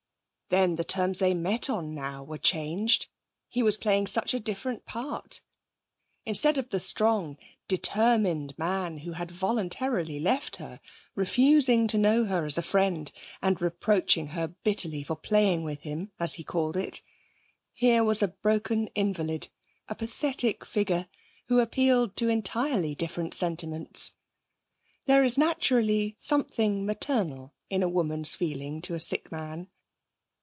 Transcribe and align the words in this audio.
Then 0.53 0.75
the 0.75 0.83
terms 0.83 1.19
they 1.19 1.33
met 1.33 1.69
on 1.69 1.95
now 1.95 2.25
were 2.25 2.37
changed. 2.37 3.07
He 3.47 3.63
was 3.63 3.77
playing 3.77 4.07
such 4.07 4.33
a 4.33 4.39
different 4.41 4.85
part. 4.85 5.41
Instead 6.25 6.57
of 6.57 6.71
the 6.71 6.79
strong, 6.81 7.37
determined 7.69 8.57
man 8.59 8.97
who 8.97 9.13
had 9.13 9.31
voluntarily 9.31 10.19
left 10.19 10.57
her, 10.57 10.81
refusing 11.15 11.87
to 11.87 11.97
know 11.97 12.25
her 12.25 12.45
as 12.45 12.57
a 12.57 12.61
friend, 12.61 13.13
and 13.41 13.61
reproaching 13.61 14.27
her 14.35 14.49
bitterly 14.49 15.03
for 15.03 15.15
playing 15.15 15.63
with 15.63 15.83
him, 15.83 16.11
as 16.19 16.33
he 16.33 16.43
called 16.43 16.75
it, 16.75 17.01
here 17.71 18.03
was 18.03 18.21
a 18.21 18.27
broken 18.27 18.87
invalid, 18.87 19.47
a 19.87 19.95
pathetic 19.95 20.65
figure 20.65 21.07
who 21.47 21.59
appealed 21.61 22.17
to 22.17 22.27
entirely 22.27 22.93
different 22.93 23.33
sentiments. 23.33 24.11
There 25.05 25.23
is 25.23 25.37
naturally 25.37 26.17
something 26.19 26.85
maternal 26.85 27.53
in 27.69 27.81
a 27.81 27.87
woman's 27.87 28.35
feeling 28.35 28.81
to 28.81 28.95
a 28.95 28.99
sick 28.99 29.31
man. 29.31 29.69